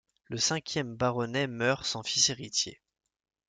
[0.31, 2.81] Le cinquième baronnet meurt sans fils héritier.